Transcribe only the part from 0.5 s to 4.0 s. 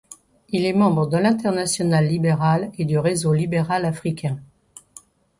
est membre de l'Internationale libérale et du Réseau Libéral